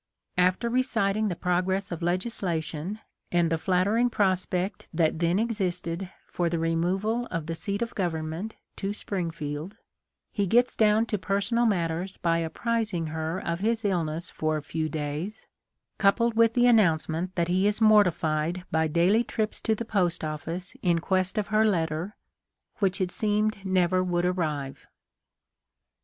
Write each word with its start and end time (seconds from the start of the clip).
After 0.39 0.67
reciting 0.67 1.27
the 1.27 1.35
progress 1.35 1.91
of 1.91 2.01
legislation 2.01 3.01
and 3.31 3.51
the 3.51 3.57
flattering 3.59 4.09
prospect 4.09 4.87
that 4.91 5.19
then 5.19 5.37
existed 5.37 6.09
for 6.25 6.49
the 6.49 6.57
removal 6.57 7.27
of 7.29 7.45
the 7.45 7.53
seat 7.53 7.83
of 7.83 7.93
government 7.93 8.55
to 8.77 8.93
Springfield, 8.93 9.75
he 10.31 10.47
gets 10.47 10.75
down 10.75 11.05
to 11.05 11.19
personal 11.19 11.67
matters 11.67 12.17
by 12.17 12.39
apprising 12.39 13.05
her 13.13 13.37
of 13.37 13.59
his 13.59 13.85
illness 13.85 14.31
for 14.31 14.57
a 14.57 14.63
few 14.63 14.89
days, 14.89 15.45
coupled 15.99 16.33
with 16.33 16.55
the 16.55 16.65
announcement 16.65 17.35
that 17.35 17.47
he 17.47 17.67
is 17.67 17.79
mortified 17.79 18.65
by 18.71 18.87
daily 18.87 19.23
trips 19.23 19.61
to 19.61 19.75
the 19.75 19.85
post 19.85 20.23
office 20.23 20.75
in 20.81 20.97
quest 20.97 21.37
of 21.37 21.49
her 21.49 21.63
letter, 21.63 22.15
which 22.77 22.99
it 22.99 23.11
seemed 23.11 23.63
never 23.63 24.03
would 24.03 24.25
arrive. 24.25 24.87